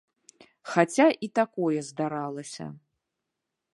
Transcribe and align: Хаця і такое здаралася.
Хаця 0.75 1.07
і 1.27 1.29
такое 1.41 1.79
здаралася. 1.91 2.65